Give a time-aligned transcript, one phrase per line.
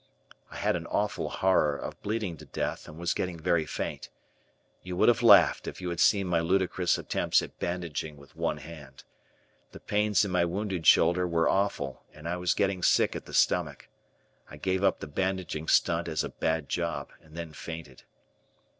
[0.49, 4.09] I had an awful horror of bleeding to death and was getting very faint.
[4.81, 8.57] You would have laughed if you had seen my ludicrous attempts at bandaging with one
[8.57, 9.03] hand.
[9.73, 13.33] The pains in my wounded shoulder were awful and I was getting sick at the
[13.35, 13.89] stomach.
[14.49, 18.01] I gave up the bandaging stunt as a bad job, and then fainted.